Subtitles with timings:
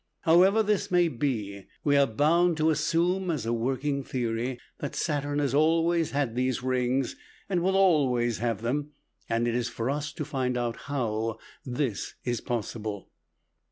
[0.21, 5.37] However this may be, we are bound to assume as a working theory that Saturn
[5.37, 7.15] has always had these rings,
[7.47, 8.93] and will always have them;
[9.29, 13.11] and it is for us to find out how this is possible.